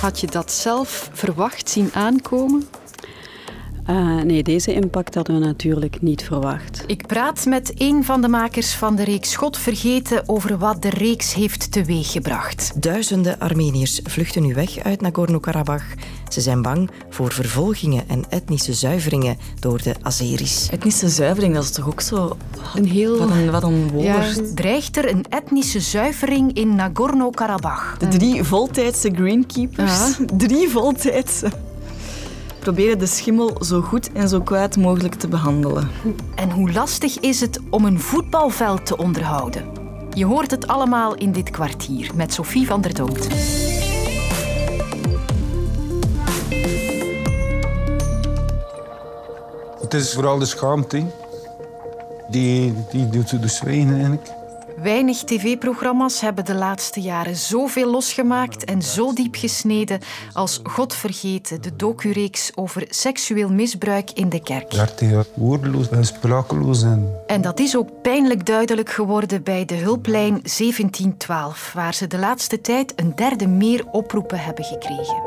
Had 0.00 0.20
je 0.20 0.26
dat 0.26 0.52
zelf 0.52 1.10
verwacht 1.12 1.68
zien 1.68 1.90
aankomen? 1.94 2.68
Uh, 3.90 4.22
nee, 4.22 4.42
deze 4.42 4.74
impact 4.74 5.14
hadden 5.14 5.40
we 5.40 5.46
natuurlijk 5.46 6.02
niet 6.02 6.24
verwacht. 6.24 6.84
Ik 6.86 7.06
praat 7.06 7.46
met 7.46 7.72
een 7.74 8.04
van 8.04 8.20
de 8.20 8.28
makers 8.28 8.74
van 8.74 8.96
de 8.96 9.04
reeks 9.04 9.36
God 9.36 9.58
Vergeten 9.58 10.22
over 10.28 10.58
wat 10.58 10.82
de 10.82 10.90
reeks 10.90 11.34
heeft 11.34 11.72
teweeggebracht. 11.72 12.82
Duizenden 12.82 13.38
Armeniërs 13.38 14.00
vluchten 14.04 14.42
nu 14.42 14.54
weg 14.54 14.78
uit 14.78 15.00
Nagorno-Karabakh. 15.00 15.94
Ze 16.28 16.40
zijn 16.40 16.62
bang 16.62 16.90
voor 17.08 17.32
vervolgingen 17.32 18.04
en 18.08 18.24
etnische 18.28 18.72
zuiveringen 18.72 19.36
door 19.60 19.82
de 19.82 19.94
Azeris. 20.02 20.68
Etnische 20.70 21.08
zuivering, 21.08 21.54
dat 21.54 21.64
is 21.64 21.70
toch 21.70 21.86
ook 21.86 22.00
zo... 22.00 22.36
Een 22.74 22.86
heel... 22.86 23.18
Wat 23.18 23.30
een, 23.30 23.50
wat 23.50 23.62
een 23.62 23.90
woord. 23.90 24.04
Ja, 24.04 24.24
dreigt 24.54 24.96
er 24.96 25.10
een 25.10 25.24
etnische 25.28 25.80
zuivering 25.80 26.52
in 26.52 26.74
Nagorno-Karabakh? 26.74 27.98
De 27.98 28.08
drie 28.08 28.42
voltijdse 28.42 29.10
greenkeepers. 29.14 30.16
Ja. 30.18 30.24
Drie 30.36 30.68
voltijdse 30.68 31.50
proberen 32.58 32.98
de 32.98 33.06
schimmel 33.06 33.56
zo 33.64 33.80
goed 33.80 34.12
en 34.12 34.28
zo 34.28 34.40
kwaad 34.40 34.76
mogelijk 34.76 35.14
te 35.14 35.28
behandelen. 35.28 35.90
En 36.34 36.50
hoe 36.50 36.72
lastig 36.72 37.18
is 37.18 37.40
het 37.40 37.60
om 37.70 37.84
een 37.84 38.00
voetbalveld 38.00 38.86
te 38.86 38.96
onderhouden? 38.96 39.64
Je 40.12 40.24
hoort 40.24 40.50
het 40.50 40.66
allemaal 40.66 41.14
in 41.14 41.32
dit 41.32 41.50
kwartier 41.50 42.10
met 42.14 42.32
Sophie 42.32 42.66
van 42.66 42.80
der 42.80 42.94
Dood. 42.94 43.26
Het 49.80 49.94
is 49.94 50.12
vooral 50.12 50.38
de 50.38 50.44
schaamte 50.44 51.04
die, 52.28 52.74
die 52.90 53.08
doet 53.08 53.28
ze 53.28 53.38
dus 53.38 53.56
zwijgen 53.56 53.92
eigenlijk. 53.92 54.37
Weinig 54.82 55.16
tv-programma's 55.16 56.20
hebben 56.20 56.44
de 56.44 56.54
laatste 56.54 57.00
jaren 57.00 57.36
zoveel 57.36 57.90
losgemaakt 57.90 58.64
en 58.64 58.82
zo 58.82 59.12
diep 59.12 59.34
gesneden 59.34 60.00
als 60.32 60.60
God 60.62 60.94
vergeten, 60.94 61.62
de 61.62 61.76
docureeks 61.76 62.52
over 62.54 62.86
seksueel 62.88 63.48
misbruik 63.52 64.10
in 64.10 64.28
de 64.28 64.42
kerk. 64.42 64.72
Woordeloos 65.34 65.88
en 65.88 66.04
sprakeloos. 66.04 66.82
En... 66.82 67.08
en 67.26 67.40
dat 67.40 67.60
is 67.60 67.76
ook 67.76 68.02
pijnlijk 68.02 68.46
duidelijk 68.46 68.90
geworden 68.90 69.42
bij 69.42 69.64
de 69.64 69.76
hulplijn 69.76 70.30
1712, 70.32 71.72
waar 71.74 71.94
ze 71.94 72.06
de 72.06 72.18
laatste 72.18 72.60
tijd 72.60 72.92
een 72.96 73.12
derde 73.14 73.46
meer 73.46 73.84
oproepen 73.90 74.38
hebben 74.38 74.64
gekregen. 74.64 75.22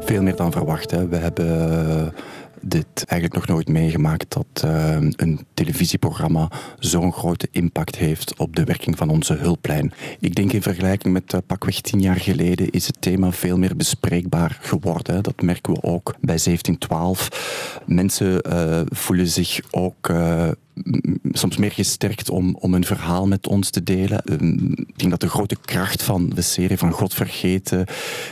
Veel 0.00 0.22
meer 0.22 0.36
dan 0.36 0.52
verwacht. 0.52 0.90
Hè. 0.90 1.08
We 1.08 1.16
hebben 1.16 2.14
dit 2.62 3.04
eigenlijk 3.06 3.34
nog 3.34 3.46
nooit 3.46 3.68
meegemaakt 3.68 4.32
dat 4.32 4.62
uh, 4.64 4.96
een 5.16 5.46
televisieprogramma 5.54 6.50
zo'n 6.78 7.12
grote 7.12 7.48
impact 7.50 7.96
heeft 7.96 8.38
op 8.38 8.56
de 8.56 8.64
werking 8.64 8.96
van 8.98 9.08
onze 9.08 9.34
hulplijn. 9.34 9.92
Ik 10.20 10.34
denk 10.34 10.52
in 10.52 10.62
vergelijking 10.62 11.12
met 11.12 11.32
uh, 11.32 11.40
pakweg 11.46 11.80
tien 11.80 12.00
jaar 12.00 12.20
geleden 12.20 12.70
is 12.70 12.86
het 12.86 12.96
thema 13.00 13.32
veel 13.32 13.58
meer 13.58 13.76
bespreekbaar 13.76 14.58
geworden. 14.60 15.22
Dat 15.22 15.42
merken 15.42 15.72
we 15.72 15.82
ook 15.82 16.14
bij 16.20 16.38
1712. 16.44 17.82
Mensen 17.86 18.40
uh, 18.48 18.80
voelen 18.90 19.28
zich 19.28 19.60
ook 19.70 20.10
soms 21.32 21.56
meer 21.56 21.72
gesterkt 21.72 22.30
om, 22.30 22.56
om 22.60 22.74
een 22.74 22.84
verhaal 22.84 23.26
met 23.26 23.48
ons 23.48 23.70
te 23.70 23.82
delen. 23.82 24.22
Ehm, 24.22 24.72
ik 24.72 24.98
denk 24.98 25.10
dat 25.10 25.20
de 25.20 25.28
grote 25.28 25.56
kracht 25.64 26.02
van 26.02 26.28
de 26.28 26.42
serie 26.42 26.78
van 26.78 26.90
God 26.90 27.14
Vergeten 27.14 27.86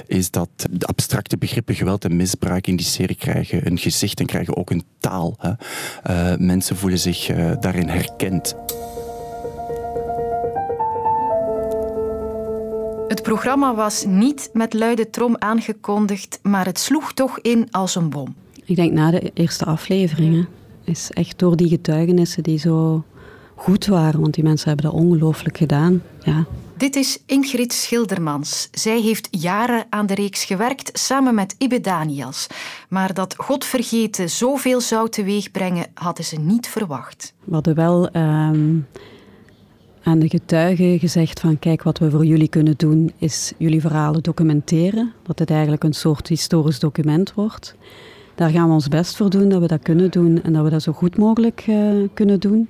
is 0.07 0.31
dat 0.31 0.49
de 0.71 0.87
abstracte 0.87 1.37
begrippen 1.39 1.75
geweld 1.75 2.05
en 2.05 2.17
misbruik 2.17 2.67
in 2.67 2.77
die 2.77 2.87
serie 2.87 3.17
krijgen 3.17 3.67
een 3.67 3.79
gezicht 3.79 4.21
en 4.21 4.27
krijgen 4.27 4.57
ook 4.57 4.71
een 4.71 4.85
taal. 4.99 5.37
Hè. 5.39 5.53
Uh, 6.11 6.39
mensen 6.39 6.77
voelen 6.77 6.99
zich 6.99 7.31
uh, 7.31 7.53
daarin 7.61 7.89
herkend. 7.89 8.55
Het 13.09 13.23
programma 13.23 13.75
was 13.75 14.05
niet 14.05 14.51
met 14.53 14.75
luide 14.75 15.11
trom 15.11 15.37
aangekondigd, 15.39 16.39
maar 16.43 16.67
het 16.67 16.79
sloeg 16.79 17.13
toch 17.13 17.39
in 17.41 17.69
als 17.71 17.95
een 17.95 18.11
bom. 18.11 18.35
Ik 18.65 18.77
denk 18.77 18.93
na 18.93 19.11
de 19.11 19.31
eerste 19.35 19.65
afleveringen 19.65 20.49
is 20.91 21.11
echt 21.11 21.39
door 21.39 21.57
die 21.57 21.69
getuigenissen 21.69 22.43
die 22.43 22.59
zo 22.59 23.05
goed 23.55 23.87
waren, 23.87 24.21
want 24.21 24.35
die 24.35 24.45
mensen 24.45 24.69
hebben 24.69 24.91
dat 24.91 24.95
ongelooflijk 24.95 25.57
gedaan. 25.57 26.03
Ja. 26.23 26.47
Dit 26.77 26.97
is 26.97 27.23
Ingrid 27.27 27.73
Schildermans. 27.73 28.69
Zij 28.73 29.01
heeft 29.01 29.29
jaren 29.31 29.87
aan 29.91 30.07
de 30.07 30.15
reeks 30.15 30.45
gewerkt 30.45 30.99
samen 30.99 31.35
met 31.35 31.55
Ibe 31.59 31.81
Daniels. 31.81 32.47
Maar 32.89 33.15
dat 33.15 33.35
God 33.37 33.65
vergeten 33.65 34.31
zoveel 34.31 34.81
zou 34.81 35.09
teweegbrengen, 35.09 35.87
hadden 35.95 36.25
ze 36.25 36.39
niet 36.39 36.69
verwacht. 36.69 37.35
We 37.45 37.55
hadden 37.55 37.75
wel 37.75 38.09
ehm, 38.09 38.79
aan 40.03 40.19
de 40.19 40.29
getuigen 40.29 40.99
gezegd 40.99 41.41
van 41.41 41.59
kijk, 41.59 41.83
wat 41.83 41.99
we 41.99 42.11
voor 42.11 42.25
jullie 42.25 42.49
kunnen 42.49 42.75
doen 42.77 43.13
is 43.19 43.53
jullie 43.59 43.81
verhalen 43.81 44.23
documenteren. 44.23 45.13
Dat 45.23 45.39
het 45.39 45.51
eigenlijk 45.51 45.85
een 45.85 45.95
soort 45.95 46.29
historisch 46.29 46.79
document 46.79 47.35
wordt 47.35 47.75
daar 48.41 48.51
gaan 48.51 48.67
we 48.69 48.75
ons 48.75 48.89
best 48.89 49.17
voor 49.17 49.31
doen 49.31 49.49
dat 49.49 49.61
we 49.61 49.67
dat 49.67 49.83
kunnen 49.83 50.11
doen 50.11 50.43
en 50.43 50.53
dat 50.53 50.65
we 50.65 50.71
dat 50.71 50.83
zo 50.83 50.93
goed 50.93 51.17
mogelijk 51.17 51.65
uh, 51.69 52.09
kunnen 52.15 52.41
doen. 52.41 52.69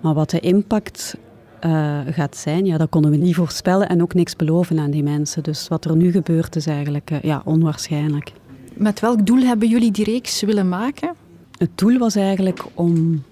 Maar 0.00 0.14
wat 0.14 0.30
de 0.30 0.40
impact 0.40 1.16
uh, 1.64 1.98
gaat 2.10 2.36
zijn, 2.36 2.64
ja, 2.64 2.78
dat 2.78 2.88
konden 2.88 3.10
we 3.10 3.16
niet 3.16 3.34
voorspellen 3.34 3.88
en 3.88 4.02
ook 4.02 4.14
niks 4.14 4.36
beloven 4.36 4.78
aan 4.78 4.90
die 4.90 5.02
mensen. 5.02 5.42
Dus 5.42 5.68
wat 5.68 5.84
er 5.84 5.96
nu 5.96 6.10
gebeurt 6.10 6.56
is 6.56 6.66
eigenlijk 6.66 7.10
uh, 7.10 7.20
ja, 7.20 7.42
onwaarschijnlijk. 7.44 8.32
Met 8.74 9.00
welk 9.00 9.26
doel 9.26 9.40
hebben 9.42 9.68
jullie 9.68 9.90
die 9.90 10.04
reeks 10.04 10.42
willen 10.42 10.68
maken? 10.68 11.14
Het 11.56 11.70
doel 11.74 11.98
was 11.98 12.14
eigenlijk 12.14 12.64
om 12.74 13.22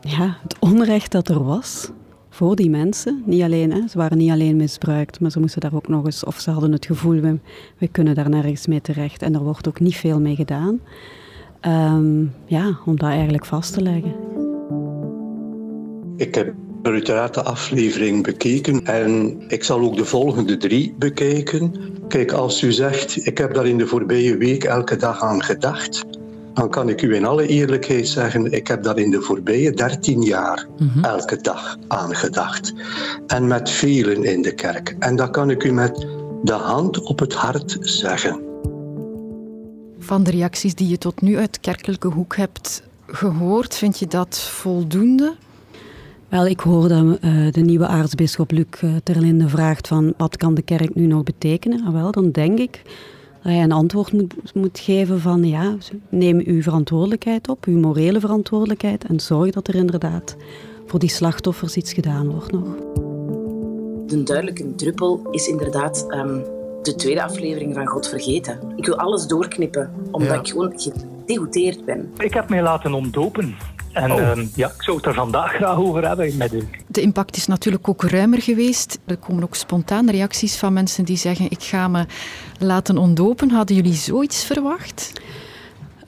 ja, 0.00 0.36
het 0.42 0.56
onrecht 0.58 1.12
dat 1.12 1.28
er 1.28 1.44
was, 1.44 1.90
voor 2.34 2.56
die 2.56 2.70
mensen. 2.70 3.22
Niet 3.26 3.42
alleen, 3.42 3.72
hè, 3.72 3.88
ze 3.88 3.98
waren 3.98 4.18
niet 4.18 4.30
alleen 4.30 4.56
misbruikt, 4.56 5.20
maar 5.20 5.30
ze 5.30 5.40
moesten 5.40 5.60
daar 5.60 5.74
ook 5.74 5.88
nog 5.88 6.04
eens, 6.04 6.24
of 6.24 6.40
ze 6.40 6.50
hadden 6.50 6.72
het 6.72 6.86
gevoel, 6.86 7.20
we, 7.20 7.38
we 7.78 7.88
kunnen 7.88 8.14
daar 8.14 8.28
nergens 8.28 8.66
mee 8.66 8.80
terecht. 8.80 9.22
En 9.22 9.34
er 9.34 9.42
wordt 9.42 9.68
ook 9.68 9.80
niet 9.80 9.96
veel 9.96 10.20
mee 10.20 10.34
gedaan. 10.34 10.80
Um, 11.66 12.32
ja, 12.46 12.78
om 12.84 12.96
dat 12.96 13.08
eigenlijk 13.08 13.44
vast 13.44 13.72
te 13.72 13.82
leggen. 13.82 14.14
Ik 16.16 16.34
heb 16.34 16.54
uiteraard 16.82 17.34
de 17.34 17.42
aflevering 17.42 18.22
bekeken 18.22 18.84
en 18.84 19.36
ik 19.48 19.64
zal 19.64 19.80
ook 19.80 19.96
de 19.96 20.04
volgende 20.04 20.56
drie 20.56 20.94
bekijken. 20.98 21.74
Kijk, 22.08 22.32
als 22.32 22.62
u 22.62 22.72
zegt, 22.72 23.26
ik 23.26 23.38
heb 23.38 23.54
daar 23.54 23.66
in 23.66 23.78
de 23.78 23.86
voorbije 23.86 24.36
week 24.36 24.64
elke 24.64 24.96
dag 24.96 25.22
aan 25.22 25.42
gedacht, 25.42 26.04
dan 26.54 26.70
kan 26.70 26.88
ik 26.88 27.02
u 27.02 27.14
in 27.14 27.24
alle 27.24 27.46
eerlijkheid 27.46 28.08
zeggen, 28.08 28.52
ik 28.52 28.66
heb 28.66 28.82
daar 28.82 28.98
in 28.98 29.10
de 29.10 29.20
voorbije 29.20 29.72
13 29.72 30.22
jaar 30.22 30.66
mhm. 30.78 31.04
elke 31.04 31.36
dag 31.40 31.76
aan 31.88 32.14
gedacht. 32.14 32.72
En 33.26 33.46
met 33.46 33.70
velen 33.70 34.24
in 34.24 34.42
de 34.42 34.54
kerk. 34.54 34.96
En 34.98 35.16
dat 35.16 35.30
kan 35.30 35.50
ik 35.50 35.64
u 35.64 35.72
met 35.72 36.06
de 36.42 36.52
hand 36.52 37.02
op 37.02 37.18
het 37.18 37.34
hart 37.34 37.76
zeggen. 37.80 38.40
Van 39.98 40.22
de 40.22 40.30
reacties 40.30 40.74
die 40.74 40.88
je 40.88 40.98
tot 40.98 41.20
nu 41.20 41.38
uit 41.38 41.60
kerkelijke 41.60 42.08
hoek 42.08 42.36
hebt 42.36 42.82
gehoord, 43.06 43.74
vind 43.74 43.98
je 43.98 44.06
dat 44.06 44.38
voldoende? 44.40 45.34
Wel, 46.28 46.46
ik 46.46 46.60
hoorde 46.60 47.18
uh, 47.20 47.52
de 47.52 47.60
nieuwe 47.60 47.86
aartsbisschop 47.86 48.50
Luc 48.50 48.66
uh, 48.84 48.94
Terlinde 49.02 49.48
vraagt 49.48 49.88
van 49.88 50.14
wat 50.16 50.36
kan 50.36 50.54
de 50.54 50.62
kerk 50.62 50.94
nu 50.94 51.06
nog 51.06 51.22
betekenen? 51.22 51.84
Ah, 51.86 51.92
wel, 51.92 52.10
dan 52.10 52.30
denk 52.30 52.58
ik 52.58 52.82
dat 53.44 53.52
je 53.52 53.58
een 53.58 53.72
antwoord 53.72 54.12
moet, 54.12 54.34
moet 54.54 54.78
geven 54.78 55.20
van 55.20 55.44
ja, 55.44 55.76
neem 56.08 56.40
uw 56.44 56.62
verantwoordelijkheid 56.62 57.48
op, 57.48 57.64
uw 57.64 57.78
morele 57.78 58.20
verantwoordelijkheid 58.20 59.04
en 59.04 59.20
zorg 59.20 59.50
dat 59.50 59.68
er 59.68 59.74
inderdaad 59.74 60.36
voor 60.86 60.98
die 60.98 61.10
slachtoffers 61.10 61.76
iets 61.76 61.92
gedaan 61.92 62.30
wordt 62.30 62.52
nog. 62.52 62.76
De 64.06 64.22
duidelijke 64.22 64.74
druppel 64.74 65.26
is 65.30 65.48
inderdaad 65.48 66.06
um, 66.08 66.44
de 66.82 66.94
tweede 66.94 67.22
aflevering 67.22 67.74
van 67.74 67.86
God 67.86 68.08
Vergeten. 68.08 68.58
Ik 68.76 68.86
wil 68.86 68.96
alles 68.96 69.26
doorknippen, 69.26 69.90
omdat 70.10 70.36
ik 70.36 70.48
gewoon 70.48 70.72
gedegoteerd 70.76 71.84
ben. 71.84 72.12
Ik 72.18 72.34
heb 72.34 72.48
mij 72.48 72.62
laten 72.62 72.94
ontdopen. 72.94 73.54
En 73.94 74.12
oh. 74.12 74.20
Ehm, 74.20 74.46
ja, 74.54 74.68
ik 74.68 74.82
zou 74.82 74.96
het 74.96 75.06
er 75.06 75.14
vandaag 75.14 75.52
graag 75.52 75.76
over 75.76 76.06
hebben 76.06 76.36
met 76.36 76.54
u. 76.54 76.68
De 76.86 77.00
impact 77.00 77.36
is 77.36 77.46
natuurlijk 77.46 77.88
ook 77.88 78.02
ruimer 78.02 78.42
geweest. 78.42 78.98
Er 79.04 79.16
komen 79.16 79.42
ook 79.42 79.54
spontane 79.54 80.10
reacties 80.10 80.56
van 80.56 80.72
mensen 80.72 81.04
die 81.04 81.16
zeggen: 81.16 81.50
Ik 81.50 81.62
ga 81.62 81.88
me 81.88 82.06
laten 82.58 82.98
ontdopen. 82.98 83.50
Hadden 83.50 83.76
jullie 83.76 83.92
zoiets 83.92 84.44
verwacht? 84.44 85.12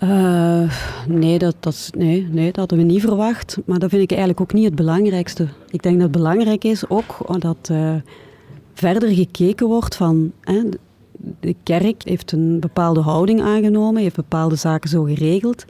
Uh, 0.03 0.73
nee, 1.07 1.39
dat, 1.39 1.57
dat, 1.61 1.91
nee, 1.97 2.29
nee, 2.31 2.47
dat 2.47 2.57
hadden 2.57 2.79
we 2.79 2.85
niet 2.85 3.01
verwacht. 3.01 3.57
Maar 3.65 3.79
dat 3.79 3.91
vind 3.91 4.03
ik 4.03 4.11
eigenlijk 4.11 4.41
ook 4.41 4.53
niet 4.53 4.65
het 4.65 4.75
belangrijkste. 4.75 5.49
Ik 5.71 5.83
denk 5.83 5.95
dat 5.95 6.03
het 6.03 6.17
belangrijk 6.17 6.65
is 6.65 6.89
ook 6.89 7.41
dat 7.41 7.69
uh, 7.73 7.95
verder 8.75 9.09
gekeken 9.09 9.67
wordt 9.67 9.97
van... 9.97 10.33
Hè, 10.41 10.63
de 11.41 11.55
kerk 11.63 12.03
heeft 12.05 12.33
een 12.33 12.61
bepaalde 12.61 13.01
houding 13.01 13.43
aangenomen, 13.43 14.03
heeft 14.03 14.17
bepaalde 14.17 14.57
zaken 14.57 14.89
zo 14.89 15.03
geregeld. 15.03 15.65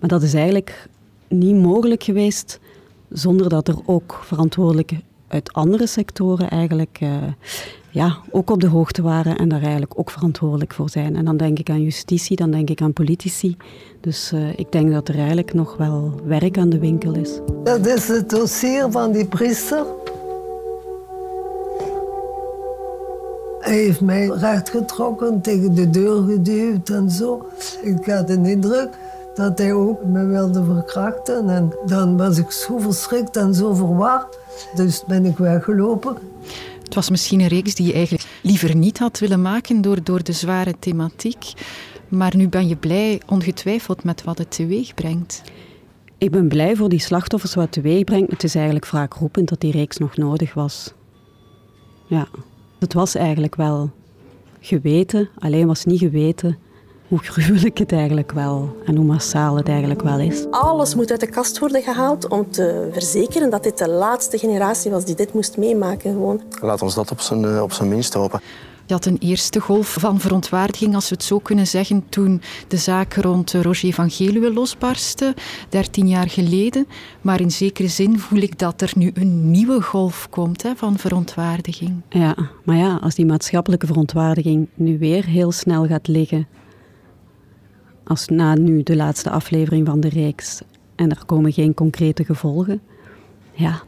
Maar 0.00 0.08
dat 0.08 0.22
is 0.22 0.34
eigenlijk 0.34 0.88
niet 1.28 1.56
mogelijk 1.56 2.02
geweest 2.02 2.60
zonder 3.08 3.48
dat 3.48 3.68
er 3.68 3.76
ook 3.84 4.20
verantwoordelijken 4.22 5.02
uit 5.28 5.52
andere 5.52 5.86
sectoren 5.86 6.50
eigenlijk 6.50 6.98
uh, 7.02 7.10
ja, 7.90 8.16
ook 8.30 8.50
op 8.50 8.60
de 8.60 8.66
hoogte 8.66 9.02
waren 9.02 9.38
en 9.38 9.48
daar 9.48 9.62
eigenlijk 9.62 9.98
ook 9.98 10.10
verantwoordelijk 10.10 10.74
voor 10.74 10.90
zijn. 10.90 11.16
En 11.16 11.24
dan 11.24 11.36
denk 11.36 11.58
ik 11.58 11.70
aan 11.70 11.82
justitie, 11.82 12.36
dan 12.36 12.50
denk 12.50 12.70
ik 12.70 12.80
aan 12.80 12.92
politici. 12.92 13.56
Dus 14.00 14.32
uh, 14.32 14.58
ik 14.58 14.72
denk 14.72 14.92
dat 14.92 15.08
er 15.08 15.16
eigenlijk 15.16 15.54
nog 15.54 15.76
wel 15.76 16.12
werk 16.24 16.58
aan 16.58 16.68
de 16.68 16.78
winkel 16.78 17.14
is. 17.14 17.40
Dat 17.64 17.86
is 17.86 18.08
het 18.08 18.30
dossier 18.30 18.90
van 18.90 19.12
die 19.12 19.26
priester. 19.26 19.84
Hij 23.58 23.76
heeft 23.76 24.00
mij 24.00 24.26
rechtgetrokken, 24.26 25.40
tegen 25.40 25.74
de 25.74 25.90
deur 25.90 26.22
geduwd 26.22 26.88
en 26.88 27.10
zo. 27.10 27.46
Ik 27.82 28.04
had 28.04 28.26
de 28.26 28.40
indruk 28.42 28.98
dat 29.38 29.58
hij 29.58 29.72
ook 29.72 30.04
me 30.04 30.26
wilde 30.26 30.64
verkrachten. 30.64 31.48
En 31.48 31.72
dan 31.86 32.16
was 32.16 32.38
ik 32.38 32.50
zo 32.50 32.78
verschrikt 32.78 33.36
en 33.36 33.54
zo 33.54 33.74
verward. 33.74 34.38
Dus 34.74 35.04
ben 35.06 35.24
ik 35.24 35.36
weggelopen. 35.36 36.16
Het 36.82 36.94
was 36.94 37.10
misschien 37.10 37.40
een 37.40 37.48
reeks 37.48 37.74
die 37.74 37.86
je 37.86 37.92
eigenlijk 37.92 38.24
liever 38.42 38.76
niet 38.76 38.98
had 38.98 39.18
willen 39.18 39.42
maken 39.42 39.80
door, 39.80 40.02
door 40.02 40.22
de 40.22 40.32
zware 40.32 40.74
thematiek. 40.78 41.52
Maar 42.08 42.36
nu 42.36 42.48
ben 42.48 42.68
je 42.68 42.76
blij, 42.76 43.22
ongetwijfeld, 43.26 44.04
met 44.04 44.24
wat 44.24 44.38
het 44.38 44.50
teweeg 44.50 44.94
brengt. 44.94 45.42
Ik 46.18 46.30
ben 46.30 46.48
blij 46.48 46.76
voor 46.76 46.88
die 46.88 47.00
slachtoffers 47.00 47.54
wat 47.54 47.72
teweeg 47.72 48.04
brengt. 48.04 48.30
Het 48.30 48.44
is 48.44 48.54
eigenlijk 48.54 48.86
wraakroepend 48.86 49.48
dat 49.48 49.60
die 49.60 49.72
reeks 49.72 49.98
nog 49.98 50.16
nodig 50.16 50.54
was. 50.54 50.92
Ja, 52.06 52.28
het 52.78 52.92
was 52.92 53.14
eigenlijk 53.14 53.54
wel 53.54 53.90
geweten, 54.60 55.28
alleen 55.38 55.66
was 55.66 55.84
niet 55.84 55.98
geweten 55.98 56.58
hoe 57.08 57.18
gruwelijk 57.18 57.78
het 57.78 57.92
eigenlijk 57.92 58.32
wel 58.32 58.76
en 58.84 58.96
hoe 58.96 59.04
massaal 59.04 59.56
het 59.56 59.68
eigenlijk 59.68 60.02
wel 60.02 60.18
is. 60.18 60.46
Alles 60.50 60.94
moet 60.94 61.10
uit 61.10 61.20
de 61.20 61.26
kast 61.26 61.58
worden 61.58 61.82
gehaald 61.82 62.28
om 62.28 62.50
te 62.50 62.88
verzekeren 62.92 63.50
dat 63.50 63.62
dit 63.62 63.78
de 63.78 63.88
laatste 63.88 64.38
generatie 64.38 64.90
was 64.90 65.04
die 65.04 65.14
dit 65.14 65.34
moest 65.34 65.56
meemaken. 65.56 66.12
Gewoon. 66.12 66.42
Laat 66.60 66.82
ons 66.82 66.94
dat 66.94 67.10
op 67.10 67.20
zijn, 67.20 67.44
eh, 67.44 67.62
op 67.62 67.72
zijn 67.72 67.88
minst 67.88 68.14
hopen. 68.14 68.40
Je 68.86 68.94
had 68.94 69.06
een 69.06 69.18
eerste 69.18 69.60
golf 69.60 69.96
van 70.00 70.20
verontwaardiging, 70.20 70.94
als 70.94 71.08
we 71.08 71.14
het 71.14 71.24
zo 71.24 71.38
kunnen 71.38 71.66
zeggen, 71.66 72.04
toen 72.08 72.42
de 72.68 72.76
zaak 72.76 73.14
rond 73.14 73.52
Roger 73.52 73.92
van 73.92 74.10
Geluwe 74.10 74.52
losbarstte, 74.52 75.34
dertien 75.68 76.08
jaar 76.08 76.28
geleden. 76.28 76.86
Maar 77.20 77.40
in 77.40 77.50
zekere 77.50 77.88
zin 77.88 78.18
voel 78.18 78.40
ik 78.40 78.58
dat 78.58 78.80
er 78.80 78.92
nu 78.96 79.10
een 79.14 79.50
nieuwe 79.50 79.82
golf 79.82 80.28
komt 80.30 80.62
hè, 80.62 80.76
van 80.76 80.98
verontwaardiging. 80.98 82.00
Ja, 82.08 82.36
maar 82.64 82.76
ja, 82.76 82.98
als 83.02 83.14
die 83.14 83.26
maatschappelijke 83.26 83.86
verontwaardiging 83.86 84.68
nu 84.74 84.98
weer 84.98 85.24
heel 85.24 85.52
snel 85.52 85.86
gaat 85.86 86.08
liggen, 86.08 86.46
als 88.08 88.26
na 88.28 88.54
nu 88.54 88.82
de 88.82 88.96
laatste 88.96 89.30
aflevering 89.30 89.86
van 89.86 90.00
de 90.00 90.08
reeks 90.08 90.60
en 90.94 91.10
er 91.10 91.22
komen 91.26 91.52
geen 91.52 91.74
concrete 91.74 92.24
gevolgen, 92.24 92.80
ja, 93.52 93.82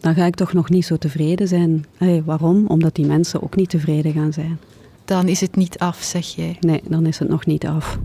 dan 0.00 0.14
ga 0.14 0.24
ik 0.24 0.34
toch 0.34 0.52
nog 0.52 0.70
niet 0.70 0.86
zo 0.86 0.96
tevreden 0.96 1.48
zijn. 1.48 1.84
waarom? 2.24 2.66
Omdat 2.66 2.94
die 2.94 3.06
mensen 3.06 3.42
ook 3.42 3.56
niet 3.56 3.70
tevreden 3.70 4.12
gaan 4.12 4.32
zijn. 4.32 4.58
Dan 5.04 5.28
is 5.28 5.40
het 5.40 5.56
niet 5.56 5.78
af, 5.78 6.02
zeg 6.02 6.26
jij? 6.26 6.56
Nee, 6.60 6.82
dan 6.88 7.06
is 7.06 7.18
het 7.18 7.28
nog 7.28 7.46
niet 7.46 7.66
af. 7.66 7.98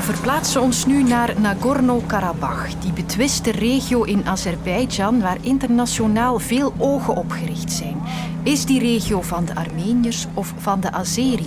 We 0.00 0.06
verplaatsen 0.06 0.62
ons 0.62 0.86
nu 0.86 1.02
naar 1.02 1.40
Nagorno-Karabakh, 1.40 2.70
die 2.80 2.92
betwiste 2.92 3.50
regio 3.50 4.02
in 4.02 4.26
Azerbeidzjan 4.26 5.20
waar 5.20 5.36
internationaal 5.40 6.38
veel 6.38 6.74
ogen 6.78 7.16
op 7.16 7.30
gericht 7.30 7.72
zijn. 7.72 8.02
Is 8.42 8.64
die 8.64 8.80
regio 8.80 9.22
van 9.22 9.44
de 9.44 9.54
Armeniërs 9.54 10.26
of 10.34 10.54
van 10.56 10.80
de 10.80 10.92
Azeri? 10.92 11.46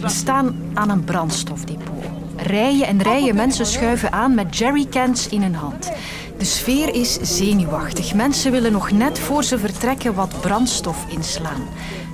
We 0.00 0.08
staan 0.08 0.56
aan 0.74 0.90
een 0.90 1.04
brandstofdepot. 1.04 2.04
Rijen 2.36 2.86
en 2.86 3.02
rijen 3.02 3.36
mensen 3.36 3.66
schuiven 3.66 4.12
aan 4.12 4.34
met 4.34 4.56
jerrycans 4.56 5.28
in 5.28 5.42
hun 5.42 5.54
hand. 5.54 5.92
De 6.38 6.44
sfeer 6.44 6.94
is 6.94 7.18
zenuwachtig. 7.20 8.14
Mensen 8.14 8.52
willen 8.52 8.72
nog 8.72 8.90
net 8.90 9.18
voor 9.18 9.44
ze 9.44 9.58
vertrekken 9.58 10.14
wat 10.14 10.40
brandstof 10.40 11.04
inslaan. 11.08 11.62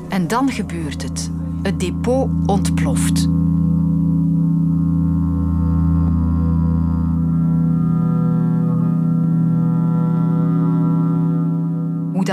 En 0.09 0.29
dan 0.29 0.50
gebeurt 0.50 1.02
het. 1.02 1.31
Het 1.62 1.81
depot 1.81 2.29
ontploft. 2.47 3.29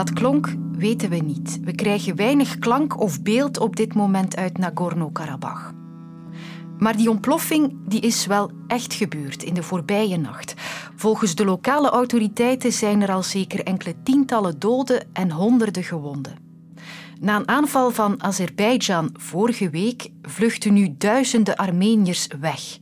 Dat 0.03 0.13
klonk, 0.13 0.55
weten 0.77 1.09
we 1.09 1.15
niet. 1.15 1.59
We 1.63 1.75
krijgen 1.75 2.15
weinig 2.15 2.59
klank 2.59 2.99
of 2.99 3.21
beeld 3.21 3.59
op 3.59 3.75
dit 3.75 3.93
moment 3.93 4.35
uit 4.35 4.57
Nagorno-Karabakh. 4.57 5.71
Maar 6.77 6.97
die 6.97 7.09
ontploffing 7.09 7.73
die 7.87 7.99
is 7.99 8.25
wel 8.25 8.51
echt 8.67 8.93
gebeurd 8.93 9.43
in 9.43 9.53
de 9.53 9.63
voorbije 9.63 10.17
nacht. 10.17 10.53
Volgens 10.95 11.35
de 11.35 11.45
lokale 11.45 11.89
autoriteiten 11.89 12.71
zijn 12.71 13.01
er 13.01 13.11
al 13.11 13.23
zeker 13.23 13.63
enkele 13.63 13.95
tientallen 14.03 14.59
doden 14.59 15.07
en 15.13 15.31
honderden 15.31 15.83
gewonden. 15.83 16.35
Na 17.19 17.35
een 17.35 17.47
aanval 17.47 17.91
van 17.91 18.23
Azerbeidzjan 18.23 19.09
vorige 19.13 19.69
week 19.69 20.09
vluchten 20.21 20.73
nu 20.73 20.95
duizenden 20.97 21.55
Armeniërs 21.55 22.27
weg. 22.39 22.77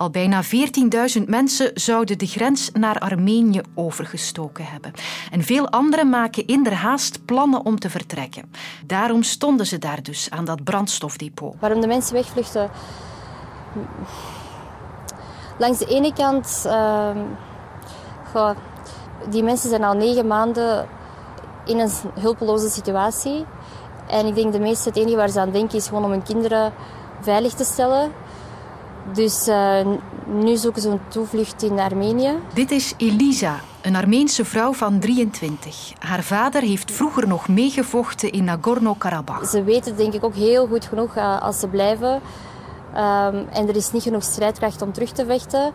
Al 0.00 0.10
bijna 0.10 0.42
14.000 0.44 1.24
mensen 1.26 1.70
zouden 1.74 2.18
de 2.18 2.26
grens 2.26 2.70
naar 2.72 2.98
Armenië 2.98 3.60
overgestoken 3.74 4.64
hebben. 4.64 4.92
En 5.30 5.42
veel 5.42 5.68
anderen 5.68 6.08
maken 6.08 6.46
inderhaast 6.46 7.24
plannen 7.24 7.64
om 7.64 7.78
te 7.78 7.90
vertrekken. 7.90 8.52
Daarom 8.86 9.22
stonden 9.22 9.66
ze 9.66 9.78
daar 9.78 10.02
dus 10.02 10.30
aan 10.30 10.44
dat 10.44 10.64
brandstofdepot. 10.64 11.54
Waarom 11.58 11.80
de 11.80 11.86
mensen 11.86 12.14
wegvluchten? 12.14 12.70
Langs 15.58 15.78
de 15.78 15.86
ene 15.86 16.12
kant, 16.12 16.66
goh, 18.32 18.50
die 19.28 19.42
mensen 19.42 19.68
zijn 19.68 19.84
al 19.84 19.94
negen 19.94 20.26
maanden 20.26 20.88
in 21.64 21.78
een 21.78 21.90
hulpeloze 22.20 22.68
situatie. 22.68 23.44
En 24.08 24.26
ik 24.26 24.34
denk 24.34 24.52
de 24.52 24.60
meeste 24.60 24.88
het 24.88 24.98
enige 24.98 25.16
waar 25.16 25.30
ze 25.30 25.40
aan 25.40 25.50
denken 25.50 25.78
is 25.78 25.88
gewoon 25.88 26.04
om 26.04 26.10
hun 26.10 26.22
kinderen 26.22 26.72
veilig 27.20 27.52
te 27.52 27.64
stellen. 27.64 28.12
Dus 29.12 29.48
uh, 29.48 29.86
nu 30.26 30.56
zoeken 30.56 30.82
ze 30.82 30.88
een 30.88 31.00
toevlucht 31.08 31.62
in 31.62 31.78
Armenië. 31.78 32.32
Dit 32.54 32.70
is 32.70 32.94
Elisa, 32.96 33.60
een 33.82 33.96
Armeense 33.96 34.44
vrouw 34.44 34.72
van 34.72 34.98
23. 34.98 35.92
Haar 35.98 36.22
vader 36.22 36.62
heeft 36.62 36.90
vroeger 36.90 37.28
nog 37.28 37.48
meegevochten 37.48 38.32
in 38.32 38.44
Nagorno-Karabakh. 38.44 39.44
Ze 39.44 39.62
weten 39.62 39.96
denk 39.96 40.14
ik 40.14 40.24
ook 40.24 40.34
heel 40.34 40.66
goed 40.66 40.84
genoeg 40.84 41.16
uh, 41.16 41.42
als 41.42 41.58
ze 41.58 41.68
blijven. 41.68 42.20
Um, 42.94 43.48
en 43.52 43.68
er 43.68 43.76
is 43.76 43.92
niet 43.92 44.02
genoeg 44.02 44.22
strijdkracht 44.22 44.82
om 44.82 44.92
terug 44.92 45.10
te 45.12 45.26
vechten 45.26 45.72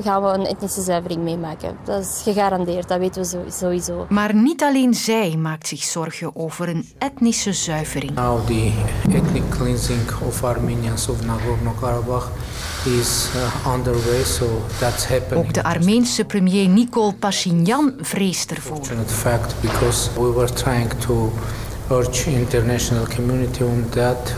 gaan 0.00 0.22
we 0.22 0.28
een 0.28 0.46
etnische 0.46 0.80
zuivering 0.80 1.22
meemaken. 1.22 1.76
Dat 1.84 2.02
is 2.02 2.20
gegarandeerd, 2.22 2.88
dat 2.88 2.98
weten 2.98 3.22
we 3.22 3.50
sowieso. 3.50 4.06
Maar 4.08 4.34
niet 4.34 4.62
alleen 4.62 4.94
zij 4.94 5.36
maakt 5.36 5.68
zich 5.68 5.82
zorgen 5.82 6.36
over 6.36 6.68
een 6.68 6.88
etnische 6.98 7.52
zuivering. 7.52 8.14
Now 8.14 8.46
the 8.46 8.72
ethnic 9.12 9.48
cleansing 9.48 10.00
of 10.26 10.44
Armenians 10.44 11.08
of 11.08 11.24
Nagorno-Karabakh 11.24 12.30
is 12.84 13.28
uh, 13.36 13.74
underway, 13.74 14.24
so 14.24 14.46
that's 14.78 15.06
happening. 15.06 15.46
Ook 15.46 15.54
de 15.54 15.62
Armeense 15.62 16.24
premier 16.24 16.68
Nikol 16.68 17.14
Pashinyan 17.14 17.94
vreest 18.00 18.50
ervoor. 18.50 18.80
fact 19.06 19.54
because 19.60 20.10
we 20.14 20.32
were 20.32 20.52
trying 20.52 20.90
to 21.06 21.32
urge 21.90 22.30
international 22.30 23.06
community 23.06 23.62
on 23.62 23.86
that 23.90 24.34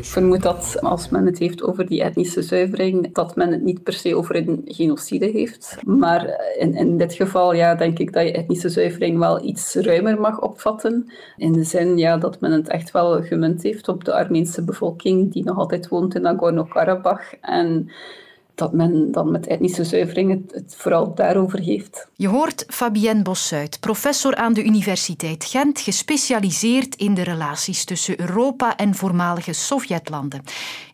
vermoed 0.00 0.42
dat 0.42 0.76
als 0.80 1.08
men 1.08 1.26
het 1.26 1.38
heeft 1.38 1.62
over 1.62 1.86
die 1.86 2.02
etnische 2.02 2.42
zuivering, 2.42 3.14
dat 3.14 3.36
men 3.36 3.52
het 3.52 3.62
niet 3.62 3.82
per 3.82 3.92
se 3.92 4.16
over 4.16 4.36
een 4.36 4.62
genocide 4.64 5.26
heeft. 5.26 5.76
Maar 5.84 6.40
in, 6.58 6.74
in 6.74 6.98
dit 6.98 7.14
geval 7.14 7.54
ja, 7.54 7.74
denk 7.74 7.98
ik 7.98 8.12
dat 8.12 8.22
je 8.22 8.32
etnische 8.32 8.68
zuivering 8.68 9.18
wel 9.18 9.44
iets 9.44 9.74
ruimer 9.74 10.20
mag 10.20 10.40
opvatten. 10.40 11.12
In 11.36 11.52
de 11.52 11.64
zin 11.64 11.98
ja, 11.98 12.16
dat 12.16 12.40
men 12.40 12.52
het 12.52 12.68
echt 12.68 12.90
wel 12.90 13.22
gemunt 13.22 13.62
heeft 13.62 13.88
op 13.88 14.04
de 14.04 14.14
Armeense 14.14 14.64
bevolking 14.64 15.32
die 15.32 15.44
nog 15.44 15.58
altijd 15.58 15.88
woont 15.88 16.14
in 16.14 16.22
Nagorno-Karabakh. 16.22 17.34
En 17.40 17.90
dat 18.60 18.72
men 18.72 19.12
dan 19.12 19.30
met 19.30 19.46
etnische 19.46 19.84
zuivering 19.84 20.30
het, 20.30 20.54
het, 20.54 20.74
vooral 20.76 21.14
daarover 21.14 21.58
heeft. 21.58 22.08
Je 22.14 22.28
hoort 22.28 22.64
Fabienne 22.68 23.22
Bossuit, 23.22 23.80
professor 23.80 24.36
aan 24.36 24.52
de 24.52 24.64
Universiteit 24.64 25.44
Gent, 25.44 25.80
gespecialiseerd 25.80 26.94
in 26.94 27.14
de 27.14 27.22
relaties 27.22 27.84
tussen 27.84 28.20
Europa 28.20 28.76
en 28.76 28.94
voormalige 28.94 29.52
Sovjetlanden. 29.52 30.42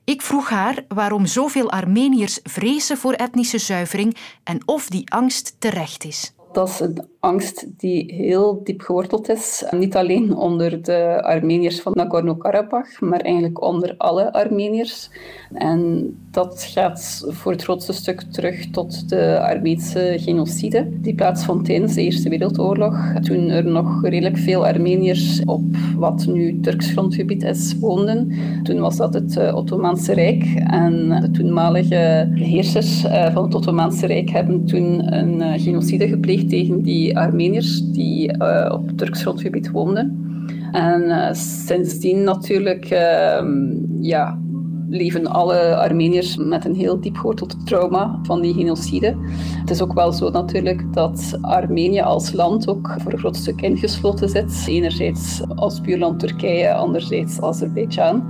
Ik 0.05 0.23
vroeg 0.23 0.49
haar 0.49 0.85
waarom 0.89 1.27
zoveel 1.27 1.71
Armeniërs 1.71 2.41
vrezen 2.43 2.97
voor 2.97 3.13
etnische 3.13 3.59
zuivering 3.59 4.17
en 4.45 4.61
of 4.65 4.89
die 4.89 5.11
angst 5.11 5.57
terecht 5.59 6.05
is. 6.05 6.35
Dat 6.53 6.69
is 6.69 6.81
een 6.81 7.09
angst 7.27 7.67
die 7.77 8.15
heel 8.15 8.61
diep 8.65 8.81
geworteld 8.81 9.29
is. 9.29 9.65
Niet 9.71 9.97
alleen 9.97 10.37
onder 10.37 10.83
de 10.83 11.23
Armeniërs 11.23 11.81
van 11.81 11.93
Nagorno-Karabakh, 11.95 13.01
maar 13.01 13.21
eigenlijk 13.21 13.63
onder 13.63 13.95
alle 13.99 14.33
Armeniërs. 14.33 15.11
En 15.53 16.11
dat 16.31 16.63
gaat 16.63 17.27
voor 17.29 17.53
het 17.53 17.63
grootste 17.63 17.93
stuk 17.93 18.21
terug 18.21 18.71
tot 18.71 19.09
de 19.09 19.41
Armeense 19.41 20.17
genocide, 20.21 20.89
die 21.01 21.15
plaatsvond 21.15 21.65
tijdens 21.65 21.95
de 21.95 22.03
Eerste 22.03 22.29
Wereldoorlog. 22.29 23.13
Toen 23.23 23.49
er 23.49 23.65
nog 23.65 24.03
redelijk 24.03 24.39
veel 24.39 24.67
Armeniërs 24.67 25.45
op 25.45 25.63
wat 25.97 26.27
nu 26.27 26.61
Turks 26.61 26.91
grondgebied 26.91 27.43
is 27.43 27.77
woonden. 27.81 28.33
Toen 28.63 28.81
was 28.81 28.97
dat 28.97 29.15
het 29.15 29.37
uh, 29.37 29.55
Ottomaanse 29.57 30.15
Rijk. 30.15 30.45
En 30.71 31.21
de 31.21 31.31
toenmalige 31.31 32.31
heersers 32.35 33.05
uh, 33.05 33.33
van 33.33 33.45
het 33.45 33.55
Ottomaanse 33.55 34.07
Rijk 34.07 34.31
hebben 34.31 34.65
toen 34.65 35.15
een 35.15 35.35
uh, 35.35 35.53
genocide 35.57 36.09
gepleegd 36.09 36.49
tegen 36.49 36.83
die 36.83 37.16
Armeniërs 37.17 37.83
die 37.93 38.37
uh, 38.39 38.71
op 38.73 38.91
Turks 38.97 39.23
grondgebied 39.23 39.71
woonden. 39.71 40.25
En 40.73 41.03
uh, 41.03 41.33
sindsdien 41.33 42.23
natuurlijk 42.23 42.91
uh, 42.91 43.43
ja, 44.01 44.39
leven 44.89 45.27
alle 45.27 45.77
Armeniërs 45.77 46.37
met 46.37 46.65
een 46.65 46.75
heel 46.75 47.01
diep 47.01 47.17
geworteld 47.17 47.67
trauma 47.67 48.19
van 48.23 48.41
die 48.41 48.55
genocide. 48.55 49.17
Het 49.61 49.71
is 49.71 49.83
ook 49.83 49.93
wel 49.93 50.13
zo 50.13 50.31
natuurlijk 50.31 50.93
dat 50.93 51.39
Armenië 51.41 52.01
als 52.01 52.33
land 52.33 52.69
ook 52.69 52.95
voor 52.99 53.13
een 53.13 53.19
groot 53.19 53.37
stuk 53.37 53.61
ingesloten 53.61 54.29
zit. 54.29 54.65
Enerzijds 54.67 55.43
als 55.55 55.81
buurland 55.81 56.21
Turkije, 56.21 56.75
anderzijds 56.75 57.41
Azerbeidzjan. 57.41 58.25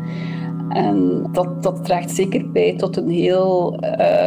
En 0.69 1.27
dat, 1.33 1.63
dat 1.63 1.85
draagt 1.85 2.11
zeker 2.11 2.51
bij 2.51 2.77
tot 2.77 2.97
een 2.97 3.11
heel 3.11 3.79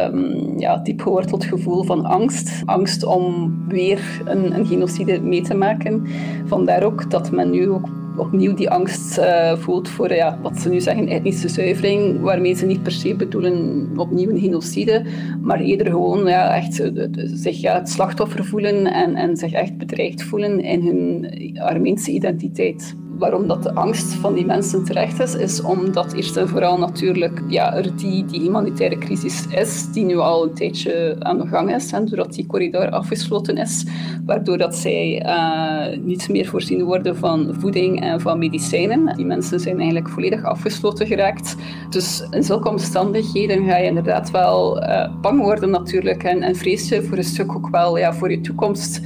um, 0.04 0.58
ja, 0.58 0.76
diep 0.76 1.00
geworteld 1.00 1.44
gevoel 1.44 1.82
van 1.82 2.04
angst. 2.04 2.62
Angst 2.64 3.04
om 3.04 3.54
weer 3.68 4.22
een, 4.24 4.54
een 4.54 4.66
genocide 4.66 5.20
mee 5.20 5.42
te 5.42 5.54
maken. 5.54 6.06
Vandaar 6.46 6.82
ook 6.82 7.10
dat 7.10 7.30
men 7.30 7.50
nu 7.50 7.68
ook 7.68 7.88
opnieuw 8.16 8.54
die 8.54 8.70
angst 8.70 9.18
uh, 9.18 9.56
voelt 9.56 9.88
voor 9.88 10.14
ja, 10.14 10.38
wat 10.42 10.58
ze 10.58 10.68
nu 10.68 10.80
zeggen 10.80 11.08
etnische 11.08 11.48
zuivering, 11.48 12.20
waarmee 12.20 12.54
ze 12.54 12.66
niet 12.66 12.82
per 12.82 12.92
se 12.92 13.14
bedoelen 13.14 13.88
opnieuw 13.96 14.30
een 14.30 14.40
genocide, 14.40 15.04
maar 15.42 15.60
eerder 15.60 15.86
gewoon 15.86 16.26
ja, 16.26 16.56
echt 16.56 16.90
zich 17.14 17.60
ja, 17.60 17.74
het 17.74 17.88
slachtoffer 17.88 18.44
voelen 18.44 18.86
en, 18.86 19.14
en 19.14 19.36
zich 19.36 19.52
echt 19.52 19.78
bedreigd 19.78 20.22
voelen 20.22 20.60
in 20.60 20.86
hun 20.86 21.60
Armeense 21.60 22.10
identiteit 22.10 22.96
waarom 23.20 23.46
dat 23.46 23.62
de 23.62 23.74
angst 23.74 24.14
van 24.14 24.34
die 24.34 24.46
mensen 24.46 24.84
terecht 24.84 25.20
is, 25.20 25.34
is 25.34 25.62
omdat 25.62 26.12
eerst 26.12 26.36
en 26.36 26.48
vooral 26.48 26.78
natuurlijk 26.78 27.42
ja, 27.48 27.76
er 27.76 27.96
die, 27.96 28.24
die 28.24 28.40
humanitaire 28.40 28.98
crisis 28.98 29.46
is, 29.46 29.92
die 29.92 30.04
nu 30.04 30.16
al 30.16 30.44
een 30.44 30.54
tijdje 30.54 31.16
aan 31.18 31.38
de 31.38 31.46
gang 31.46 31.74
is, 31.74 31.92
en 31.92 32.06
doordat 32.06 32.34
die 32.34 32.46
corridor 32.46 32.90
afgesloten 32.90 33.56
is, 33.56 33.86
waardoor 34.26 34.58
dat 34.58 34.74
zij 34.74 35.24
uh, 35.26 35.98
niet 36.02 36.28
meer 36.28 36.46
voorzien 36.46 36.84
worden 36.84 37.16
van 37.16 37.54
voeding 37.58 38.00
en 38.00 38.20
van 38.20 38.38
medicijnen. 38.38 39.16
Die 39.16 39.26
mensen 39.26 39.60
zijn 39.60 39.76
eigenlijk 39.76 40.08
volledig 40.08 40.44
afgesloten 40.44 41.06
geraakt. 41.06 41.56
Dus 41.90 42.26
in 42.30 42.42
zulke 42.42 42.68
omstandigheden 42.68 43.64
ga 43.64 43.76
je 43.76 43.86
inderdaad 43.86 44.30
wel 44.30 44.82
uh, 44.82 45.08
bang 45.20 45.40
worden 45.40 45.70
natuurlijk 45.70 46.24
en, 46.24 46.42
en 46.42 46.56
vrees 46.56 46.88
je 46.88 47.02
voor 47.02 47.16
een 47.16 47.24
stuk 47.24 47.54
ook 47.54 47.68
wel 47.70 47.98
ja, 47.98 48.12
voor 48.12 48.30
je 48.30 48.40
toekomst. 48.40 49.00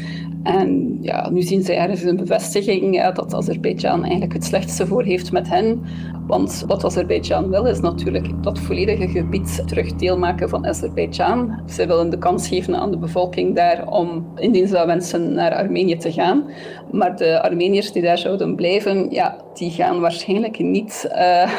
En 0.45 0.99
ja, 1.01 1.31
nu 1.31 1.43
zien 1.43 1.63
ze 1.63 1.75
ergens 1.75 2.03
een 2.03 2.17
bevestiging 2.17 3.13
dat 3.13 3.35
Azerbeidzjan 3.35 4.03
eigenlijk 4.03 4.33
het 4.33 4.45
slechtste 4.45 4.87
voor 4.87 5.03
heeft 5.03 5.33
met 5.33 5.49
hen. 5.49 5.83
Want 6.27 6.65
wat 6.67 6.85
Azerbeidzjan 6.85 7.51
wil, 7.51 7.67
is 7.67 7.81
natuurlijk 7.81 8.43
dat 8.43 8.59
volledige 8.59 9.09
gebied 9.09 9.63
terug 9.67 9.95
deel 9.95 10.19
maken 10.19 10.49
van 10.49 10.67
Azerbeidzjan. 10.67 11.61
Ze 11.67 11.87
willen 11.87 12.11
de 12.11 12.19
kans 12.19 12.49
geven 12.49 12.77
aan 12.77 12.91
de 12.91 12.99
bevolking 12.99 13.57
daar 13.57 13.89
om, 13.89 14.27
indien 14.37 14.69
ze 14.69 14.87
wensen, 14.87 15.35
naar 15.35 15.55
Armenië 15.55 15.97
te 15.97 16.13
gaan. 16.13 16.45
Maar 16.91 17.17
de 17.17 17.43
Armeniërs 17.43 17.93
die 17.93 18.03
daar 18.03 18.19
zouden 18.19 18.55
blijven, 18.55 19.11
ja, 19.11 19.37
die 19.55 19.71
gaan 19.71 20.01
waarschijnlijk 20.01 20.59
niet 20.59 21.09
uh, 21.13 21.51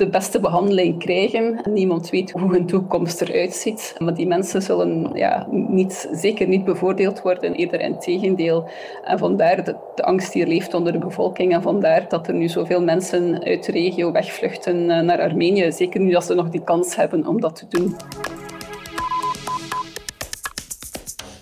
de 0.00 0.08
beste 0.08 0.40
behandeling 0.40 0.98
krijgen. 0.98 1.60
Niemand 1.64 2.10
weet 2.10 2.30
hoe 2.30 2.52
hun 2.52 2.66
toekomst 2.66 3.20
eruit 3.20 3.54
ziet. 3.54 3.94
Maar 3.98 4.14
die 4.14 4.26
mensen 4.26 4.62
zullen 4.62 5.10
ja, 5.14 5.46
niet, 5.50 6.08
zeker 6.12 6.48
niet 6.48 6.64
bevoordeeld 6.64 7.22
worden, 7.22 7.54
eerder 7.54 7.80
in 7.80 7.98
tegendeel. 7.98 8.68
En 9.04 9.18
vandaar 9.18 9.64
de, 9.64 9.76
de 9.94 10.02
angst 10.02 10.32
die 10.32 10.42
er 10.42 10.48
leeft 10.48 10.74
onder 10.74 10.92
de 10.92 10.98
bevolking. 10.98 11.52
En 11.52 11.62
vandaar 11.62 12.08
dat 12.08 12.28
er 12.28 12.34
nu 12.34 12.48
zoveel 12.48 12.82
mensen 12.82 13.44
uit 13.44 13.64
de 13.64 13.72
regio 13.72 14.12
wegvluchten 14.12 14.90
eh, 14.90 15.00
naar 15.00 15.20
Armenië. 15.20 15.72
Zeker 15.72 16.00
nu 16.00 16.10
dat 16.10 16.24
ze 16.24 16.34
nog 16.34 16.48
die 16.48 16.64
kans 16.64 16.96
hebben 16.96 17.26
om 17.26 17.40
dat 17.40 17.56
te 17.56 17.66
doen. 17.68 17.96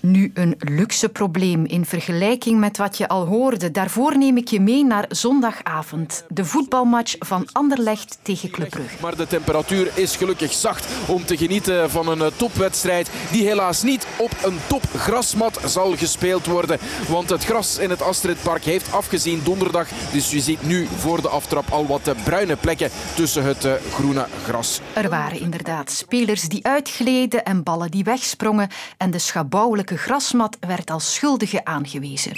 Nu 0.00 0.30
een 0.34 0.54
luxe 0.58 1.08
probleem 1.08 1.64
in 1.64 1.84
vergelijking 1.84 2.58
met 2.60 2.76
wat 2.76 2.98
je 2.98 3.08
al 3.08 3.26
hoorde. 3.26 3.70
Daarvoor 3.70 4.18
neem 4.18 4.36
ik 4.36 4.48
je 4.48 4.60
mee 4.60 4.84
naar 4.84 5.04
zondagavond. 5.08 6.24
De 6.28 6.44
voetbalmatch 6.44 7.14
van 7.18 7.48
Anderlecht 7.52 8.18
tegen 8.22 8.50
Club 8.50 8.70
Brugge. 8.70 8.96
Maar 9.00 9.16
de 9.16 9.26
temperatuur 9.26 9.90
is 9.94 10.16
gelukkig 10.16 10.52
zacht 10.52 10.88
om 11.06 11.24
te 11.24 11.36
genieten 11.36 11.90
van 11.90 12.08
een 12.08 12.30
topwedstrijd 12.36 13.10
die 13.30 13.46
helaas 13.46 13.82
niet 13.82 14.06
op 14.16 14.30
een 14.44 14.58
topgrasmat 14.66 15.60
zal 15.64 15.96
gespeeld 15.96 16.46
worden. 16.46 16.78
Want 17.08 17.30
het 17.30 17.44
gras 17.44 17.78
in 17.78 17.90
het 17.90 18.02
Astridpark 18.02 18.64
heeft 18.64 18.92
afgezien 18.92 19.40
donderdag. 19.44 19.88
Dus 20.12 20.30
je 20.30 20.40
ziet 20.40 20.66
nu 20.66 20.86
voor 20.96 21.22
de 21.22 21.28
aftrap 21.28 21.70
al 21.70 21.86
wat 21.86 22.14
bruine 22.24 22.56
plekken 22.56 22.90
tussen 23.14 23.44
het 23.44 23.64
eh, 23.64 23.72
groene 23.92 24.26
gras. 24.44 24.80
Er 24.92 25.08
waren 25.08 25.40
inderdaad 25.40 25.90
spelers 25.90 26.42
die 26.42 26.66
uitgleden 26.66 27.44
en 27.44 27.62
ballen 27.62 27.90
die 27.90 28.04
wegsprongen. 28.04 28.68
En 28.96 29.10
de 29.10 29.18
schabouwelijke 29.18 29.87
grasmat 29.96 30.56
werd 30.60 30.90
als 30.90 31.14
schuldige 31.14 31.64
aangewezen. 31.64 32.32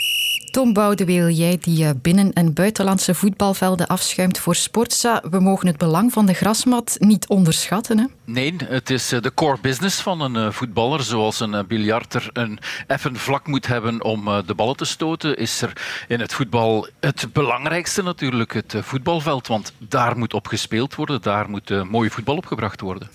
Tom 0.51 0.73
Boudeweel, 0.73 1.29
jij 1.29 1.59
die 1.61 1.85
eh, 1.85 1.91
binnen- 2.03 2.33
en 2.33 2.53
buitenlandse 2.53 3.15
voetbalvelden 3.15 3.87
afschuimt 3.87 4.39
voor 4.39 4.55
Sportsa. 4.55 5.23
We 5.31 5.41
mogen 5.41 5.67
het 5.67 5.77
belang 5.77 6.13
van 6.13 6.27
de 6.27 6.33
grasmat 6.33 6.97
niet 6.99 7.29
onderschatten. 7.29 7.99
Hè? 7.99 8.05
Nee, 8.25 8.57
het 8.65 8.91
is 8.91 9.13
eh, 9.13 9.21
de 9.21 9.35
core 9.35 9.59
business 9.61 10.01
van 10.01 10.21
een 10.21 10.37
eh, 10.37 10.51
voetballer. 10.51 11.03
Zoals 11.03 11.41
een 11.41 11.67
biljarter 11.67 12.31
een 12.33 12.59
effen 12.87 13.17
vlak 13.17 13.47
moet 13.47 13.67
hebben 13.67 14.05
om 14.05 14.25
de 14.47 14.55
ballen 14.55 14.77
te 14.77 14.85
stoten, 14.85 15.37
is 15.37 15.63
er 15.63 15.73
in 16.09 16.21
het 16.21 16.35
voetbal 16.35 16.87
het 17.01 17.27
belangrijkste 17.33 18.03
natuurlijk 18.03 18.53
het 18.53 18.75
voetbalveld. 18.81 19.47
Want 19.47 19.73
daar 19.79 20.19
moet 20.19 20.35
op 20.35 20.47
gespeeld 20.47 20.95
worden, 20.95 21.23
daar 21.23 21.51
moet 21.51 21.91
mooi 21.91 22.11
voetbal 22.11 22.37
opgebracht 22.37 22.81
worden. 22.81 23.09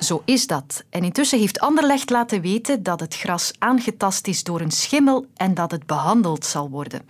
Zo 0.00 0.22
is 0.24 0.46
dat. 0.46 0.84
En 0.90 1.04
intussen 1.04 1.38
heeft 1.38 1.60
Anderlecht 1.60 2.10
laten 2.10 2.40
weten 2.40 2.82
dat 2.82 3.00
het 3.00 3.16
gras 3.16 3.52
aangetast 3.58 4.26
is 4.26 4.42
door 4.42 4.60
een 4.60 4.70
schimmel 4.70 5.26
en 5.36 5.54
dat 5.54 5.70
het 5.70 5.86
behandeld 5.86 6.44
zal 6.44 6.70
worden. 6.70 7.02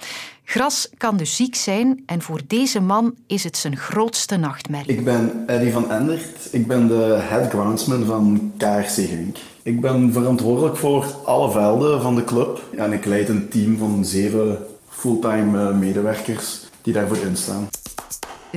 Gras 0.44 0.88
kan 0.96 1.16
dus 1.16 1.37
ziek 1.37 1.54
zijn 1.54 2.02
en 2.06 2.23
voor 2.23 2.40
deze 2.46 2.80
man 2.80 3.14
is 3.26 3.44
het 3.44 3.56
zijn 3.56 3.76
grootste 3.76 4.37
nachtmerrie. 4.37 4.96
Ik 4.96 5.04
ben 5.04 5.44
Eddie 5.46 5.73
van 5.73 5.90
Endert. 5.90 6.49
Ik 6.52 6.66
ben 6.66 6.88
de 6.88 7.18
head 7.20 7.50
groundsman 7.50 8.04
van 8.04 8.52
KRC 8.56 8.88
Genk. 8.88 9.37
Ik 9.62 9.80
ben 9.80 10.12
verantwoordelijk 10.12 10.76
voor 10.76 11.04
alle 11.25 11.50
velden 11.50 12.02
van 12.02 12.14
de 12.14 12.25
club. 12.25 12.62
En 12.76 12.92
ik 12.92 13.04
leid 13.04 13.28
een 13.28 13.49
team 13.49 13.78
van 13.78 14.04
zeven 14.04 14.58
fulltime 14.88 15.68
eh, 15.68 15.76
medewerkers 15.76 16.61
die 16.82 16.92
daarvoor 16.92 17.16
instaan. 17.16 17.68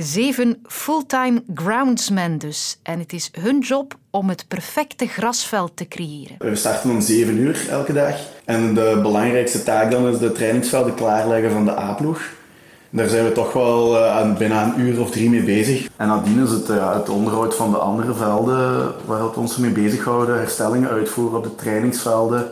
Zeven 0.00 0.60
fulltime 0.66 1.42
groundsmen 1.54 2.38
dus. 2.38 2.78
En 2.82 2.98
het 2.98 3.12
is 3.12 3.30
hun 3.40 3.58
job 3.58 3.94
om 4.10 4.28
het 4.28 4.44
perfecte 4.48 5.06
grasveld 5.06 5.76
te 5.76 5.88
creëren. 5.88 6.36
We 6.38 6.54
starten 6.54 6.90
om 6.90 7.00
7 7.00 7.38
uur 7.38 7.66
elke 7.70 7.92
dag. 7.92 8.14
En 8.44 8.74
de 8.74 8.98
belangrijkste 9.02 9.62
taak 9.62 9.90
dan 9.90 10.08
is 10.08 10.18
de 10.18 10.32
trainingsvelden 10.32 10.94
klaarleggen 10.94 11.50
van 11.50 11.64
de 11.64 11.78
A-ploeg. 11.78 12.22
Daar 12.90 13.08
zijn 13.08 13.24
we 13.24 13.32
toch 13.32 13.52
wel 13.52 13.96
uh, 13.96 14.36
bijna 14.36 14.64
een 14.64 14.80
uur 14.80 15.00
of 15.00 15.10
drie 15.10 15.30
mee 15.30 15.42
bezig. 15.42 15.88
En 15.96 16.08
nadien 16.08 16.42
is 16.42 16.50
het, 16.50 16.68
uh, 16.68 16.94
het 16.94 17.08
onderhoud 17.08 17.54
van 17.54 17.70
de 17.70 17.78
andere 17.78 18.14
velden 18.14 18.92
waar 19.06 19.30
we 19.30 19.40
ons 19.40 19.56
mee 19.56 19.70
bezighouden. 19.70 20.38
Herstellingen 20.38 20.88
uitvoeren 20.88 21.38
op 21.38 21.44
de 21.44 21.54
trainingsvelden 21.54 22.50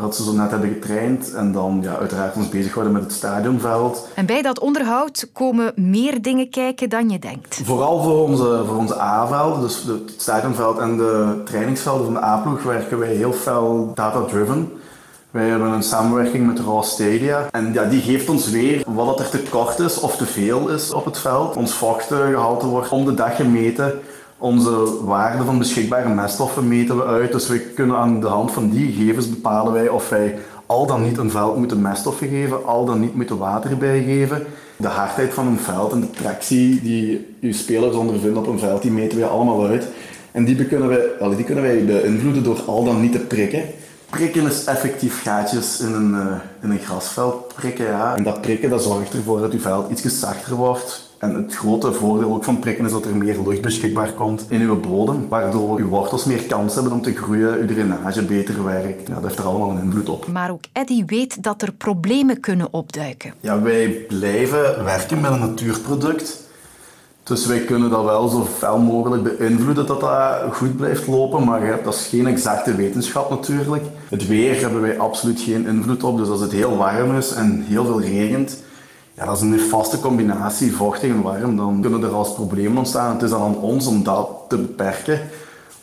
waar 0.00 0.12
ze 0.12 0.24
zo 0.24 0.32
net 0.32 0.50
hebben 0.50 0.68
getraind. 0.68 1.32
En 1.32 1.52
dan 1.52 1.78
ja, 1.82 1.96
uiteraard 1.96 2.36
ons 2.36 2.48
bezighouden 2.48 2.92
met 2.92 3.02
het 3.02 3.12
stadionveld. 3.12 4.08
En 4.14 4.26
bij 4.26 4.42
dat 4.42 4.58
onderhoud 4.58 5.28
komen 5.32 5.72
meer 5.76 6.22
dingen 6.22 6.50
kijken 6.50 6.88
dan 6.88 7.10
je 7.10 7.18
denkt. 7.18 7.60
Vooral 7.64 8.02
voor 8.02 8.22
onze, 8.22 8.62
voor 8.66 8.76
onze 8.76 9.00
A-velden, 9.00 9.60
dus 9.60 9.82
het 9.82 10.14
stadionveld 10.16 10.78
en 10.78 10.96
de 10.96 11.40
trainingsvelden 11.44 12.04
van 12.04 12.14
de 12.14 12.22
A-ploeg, 12.22 12.62
werken 12.62 12.98
wij 12.98 13.14
heel 13.14 13.32
veel 13.32 13.90
data-driven. 13.94 14.72
Wij 15.30 15.48
hebben 15.48 15.68
een 15.68 15.82
samenwerking 15.82 16.46
met 16.46 16.58
Raw 16.58 16.82
Stadia 16.82 17.48
en 17.50 17.72
ja, 17.72 17.84
die 17.84 18.00
geeft 18.00 18.28
ons 18.28 18.50
weer 18.50 18.82
wat 18.86 19.20
er 19.20 19.28
tekort 19.28 19.78
is 19.78 20.00
of 20.00 20.16
te 20.16 20.26
veel 20.26 20.68
is 20.68 20.92
op 20.92 21.04
het 21.04 21.18
veld. 21.18 21.56
Ons 21.56 21.72
vochtgehalte 21.72 22.66
wordt 22.66 22.88
om 22.88 23.04
de 23.04 23.14
dag 23.14 23.36
gemeten 23.36 24.00
onze 24.38 25.04
waarde 25.04 25.44
van 25.44 25.58
beschikbare 25.58 26.08
meststoffen 26.08 26.68
meten 26.68 26.96
we 26.96 27.04
uit. 27.04 27.32
Dus 27.32 27.48
we 27.48 27.60
kunnen 27.60 27.96
aan 27.96 28.20
de 28.20 28.26
hand 28.26 28.52
van 28.52 28.70
die 28.70 28.92
gegevens 28.92 29.30
bepalen 29.30 29.72
wij 29.72 29.88
of 29.88 30.08
wij 30.08 30.38
al 30.66 30.86
dan 30.86 31.02
niet 31.02 31.18
een 31.18 31.30
veld 31.30 31.56
moeten 31.56 31.82
meststoffen 31.82 32.28
geven, 32.28 32.66
al 32.66 32.84
dan 32.84 33.00
niet 33.00 33.14
moeten 33.14 33.38
water 33.38 33.76
bijgeven. 33.76 34.46
De 34.76 34.88
hardheid 34.88 35.34
van 35.34 35.46
een 35.46 35.58
veld 35.58 35.92
en 35.92 36.00
de 36.00 36.10
tractie 36.10 36.82
die 36.82 37.26
je 37.40 37.52
spelers 37.52 37.96
ondervinden 37.96 38.42
op 38.42 38.46
een 38.46 38.58
veld, 38.58 38.82
die 38.82 38.90
meten 38.90 39.18
wij 39.18 39.28
allemaal 39.28 39.66
uit. 39.66 39.86
En 40.32 40.44
die 40.44 40.66
kunnen 40.66 40.88
wij, 40.88 41.36
die 41.36 41.44
kunnen 41.44 41.64
wij 41.64 41.84
beïnvloeden 41.84 42.42
door 42.42 42.60
al 42.66 42.84
dan 42.84 43.00
niet 43.00 43.12
te 43.12 43.18
prikken. 43.18 43.62
Prikken 44.10 44.46
is 44.46 44.64
effectief 44.64 45.22
gaatjes 45.22 45.80
in 45.80 45.92
een, 45.92 46.10
uh, 46.10 46.26
in 46.62 46.70
een 46.70 46.78
grasveld 46.78 47.54
prikken, 47.54 47.86
ja. 47.86 48.16
En 48.16 48.22
dat 48.22 48.40
prikken 48.40 48.70
dat 48.70 48.82
zorgt 48.82 49.12
ervoor 49.12 49.40
dat 49.40 49.52
je 49.52 49.60
veld 49.60 49.90
iets 49.90 50.20
zachter 50.20 50.54
wordt, 50.54 51.07
en 51.18 51.34
het 51.34 51.54
grote 51.54 51.92
voordeel 51.92 52.34
ook 52.34 52.44
van 52.44 52.58
prikken 52.58 52.84
is 52.84 52.92
dat 52.92 53.04
er 53.04 53.16
meer 53.16 53.38
lucht 53.46 53.60
beschikbaar 53.60 54.12
komt 54.12 54.46
in 54.48 54.60
uw 54.60 54.80
bodem, 54.80 55.28
waardoor 55.28 55.78
uw 55.78 55.88
wortels 55.88 56.24
meer 56.24 56.42
kans 56.42 56.74
hebben 56.74 56.92
om 56.92 57.02
te 57.02 57.14
groeien, 57.14 57.58
uw 57.58 57.66
drainage 57.66 58.24
beter 58.24 58.64
werkt. 58.64 59.08
Ja, 59.08 59.14
dat 59.14 59.22
heeft 59.22 59.38
er 59.38 59.44
allemaal 59.44 59.70
een 59.70 59.82
invloed 59.82 60.08
op. 60.08 60.26
Maar 60.26 60.50
ook 60.50 60.64
Eddy 60.72 61.04
weet 61.04 61.42
dat 61.42 61.62
er 61.62 61.72
problemen 61.72 62.40
kunnen 62.40 62.68
opduiken. 62.70 63.34
Ja, 63.40 63.62
wij 63.62 63.88
blijven 64.08 64.84
werken 64.84 65.20
met 65.20 65.30
een 65.30 65.40
natuurproduct. 65.40 66.46
Dus 67.22 67.46
wij 67.46 67.60
kunnen 67.60 67.90
dat 67.90 68.04
wel 68.04 68.28
zo 68.28 68.44
fel 68.44 68.78
mogelijk 68.78 69.38
beïnvloeden 69.38 69.86
dat 69.86 70.00
dat 70.00 70.54
goed 70.54 70.76
blijft 70.76 71.06
lopen, 71.06 71.44
maar 71.44 71.80
dat 71.84 71.94
is 71.94 72.06
geen 72.06 72.26
exacte 72.26 72.74
wetenschap 72.74 73.30
natuurlijk. 73.30 73.82
Het 74.08 74.26
weer 74.26 74.60
hebben 74.60 74.80
wij 74.80 74.98
absoluut 74.98 75.40
geen 75.40 75.66
invloed 75.66 76.04
op, 76.04 76.18
dus 76.18 76.28
als 76.28 76.40
het 76.40 76.52
heel 76.52 76.76
warm 76.76 77.16
is 77.16 77.32
en 77.32 77.64
heel 77.66 77.84
veel 77.84 78.00
regent, 78.00 78.62
ja, 79.18 79.24
dat 79.24 79.36
is 79.36 79.42
een 79.42 79.60
vaste 79.60 80.00
combinatie, 80.00 80.76
vochtig 80.76 81.10
en 81.10 81.22
warm. 81.22 81.56
Dan 81.56 81.80
kunnen 81.80 82.02
er 82.02 82.14
als 82.14 82.34
problemen 82.34 82.78
ontstaan. 82.78 83.12
Het 83.12 83.22
is 83.22 83.30
dan 83.30 83.42
aan 83.42 83.60
ons 83.60 83.86
om 83.86 84.02
dat 84.02 84.30
te 84.48 84.56
beperken. 84.56 85.20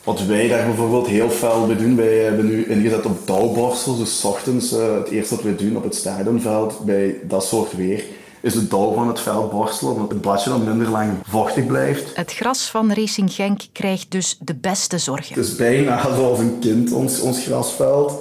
Wat 0.04 0.24
wij 0.24 0.48
daar 0.48 0.66
bijvoorbeeld 0.66 1.06
heel 1.06 1.30
fel 1.30 1.66
bij 1.66 1.76
doen, 1.76 1.96
wij 1.96 2.16
hebben 2.16 2.46
nu 2.46 2.64
ingezet 2.64 3.06
op 3.06 3.26
dauwborstels. 3.26 3.98
Dus 3.98 4.24
ochtends, 4.24 4.72
uh, 4.72 4.94
het 4.94 5.08
eerste 5.08 5.34
wat 5.34 5.44
wij 5.44 5.56
doen 5.56 5.76
op 5.76 5.82
het 5.82 5.94
stadionveld 5.94 6.84
bij 6.84 7.16
dat 7.28 7.44
soort 7.44 7.76
weer, 7.76 8.04
is 8.40 8.52
de 8.52 8.68
dauw 8.68 8.92
van 8.92 9.08
het 9.08 9.20
veld 9.20 9.50
borstelen, 9.50 9.92
omdat 9.94 10.10
het 10.10 10.20
bladje 10.20 10.50
dan 10.50 10.64
minder 10.64 10.88
lang 10.88 11.10
vochtig 11.28 11.66
blijft. 11.66 12.16
Het 12.16 12.32
gras 12.32 12.70
van 12.70 12.92
Racing 12.92 13.32
Genk 13.32 13.60
krijgt 13.72 14.10
dus 14.10 14.38
de 14.40 14.54
beste 14.54 14.98
zorgen. 14.98 15.34
Het 15.34 15.44
is 15.44 15.56
bijna 15.56 16.14
zoals 16.14 16.38
een 16.38 16.58
kind, 16.60 16.92
ons, 16.92 17.20
ons 17.20 17.44
grasveld. 17.44 18.12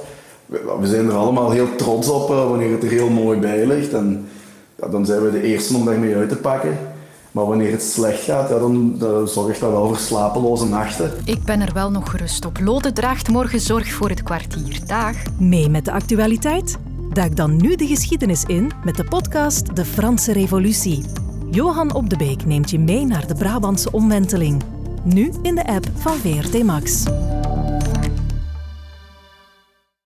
We 0.80 0.88
zijn 0.88 1.06
er 1.06 1.16
allemaal 1.16 1.52
heel 1.52 1.76
trots 1.76 2.08
op 2.08 2.30
uh, 2.30 2.50
wanneer 2.50 2.72
het 2.72 2.84
er 2.84 2.90
heel 2.90 3.10
mooi 3.10 3.40
bij 3.40 3.66
ligt. 3.66 3.94
En 3.94 4.28
dan 4.92 5.06
zijn 5.06 5.22
we 5.22 5.32
de 5.32 5.42
eerste 5.42 5.76
om 5.76 5.86
daarmee 5.86 6.16
uit 6.16 6.30
te 6.30 6.36
pakken. 6.36 6.78
Maar 7.32 7.46
wanneer 7.46 7.72
het 7.72 7.84
slecht 7.84 8.24
gaat, 8.24 8.50
ja, 8.50 8.60
dan, 8.60 8.98
dan 8.98 9.28
zorgt 9.28 9.60
dat 9.60 9.72
wel 9.72 9.88
voor 9.88 9.98
slapeloze 9.98 10.66
nachten. 10.66 11.12
Ik 11.26 11.44
ben 11.44 11.62
er 11.62 11.74
wel 11.74 11.92
nog 11.92 12.10
gerust 12.10 12.46
op. 12.46 12.60
Lode 12.60 12.94
draagt 12.94 13.30
morgen 13.30 13.60
zorg 13.60 13.92
voor 13.92 14.10
het 14.10 14.24
kwartier. 14.24 14.80
Dag. 14.86 15.16
Mee 15.40 15.70
met 15.70 15.86
de 15.86 15.92
actualiteit? 15.92 16.78
Duik 17.14 17.36
dan 17.36 17.56
nu 17.56 17.76
de 17.76 17.88
geschiedenis 17.88 18.44
in 18.44 18.72
met 18.84 18.96
de 18.96 19.04
podcast 19.04 19.76
De 19.76 19.86
Franse 19.86 20.34
Revolutie. 20.34 21.04
Johan 21.52 21.94
Op 21.94 22.10
de 22.10 22.18
Beek 22.18 22.46
neemt 22.46 22.70
je 22.70 22.80
mee 22.80 23.06
naar 23.06 23.28
de 23.28 23.36
Brabantse 23.36 23.92
omwenteling. 23.92 24.64
Nu 25.04 25.32
in 25.42 25.56
de 25.56 25.68
app 25.68 25.86
van 25.96 26.14
VRT 26.14 26.64
Max. 26.64 27.04